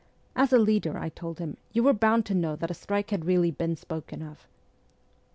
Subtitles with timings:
[0.35, 3.23] 'As a leader,' I told him,' you were bound to know that a strike had
[3.25, 4.47] really been spoken of.'